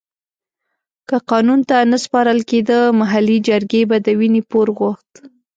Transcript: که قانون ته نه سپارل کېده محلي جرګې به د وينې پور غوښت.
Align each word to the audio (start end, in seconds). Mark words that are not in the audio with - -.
که 1.07 1.15
قانون 1.29 1.59
ته 1.69 1.77
نه 1.91 1.97
سپارل 2.03 2.39
کېده 2.49 2.77
محلي 2.99 3.37
جرګې 3.47 3.81
به 3.89 3.97
د 4.05 4.07
وينې 4.19 4.41
پور 4.49 4.67
غوښت. 4.77 5.11